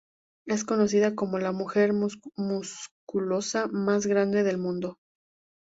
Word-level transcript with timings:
Es 0.47 0.63
conocida 0.65 1.13
como 1.13 1.37
la 1.37 1.51
""mujer 1.51 1.93
musculosa 1.93 3.67
más 3.67 4.07
grande 4.07 4.41
del 4.41 4.57
mundo"". 4.57 4.97